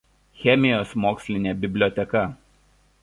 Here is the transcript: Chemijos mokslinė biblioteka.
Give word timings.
Chemijos 0.43 0.95
mokslinė 1.05 1.53
biblioteka. 1.67 2.25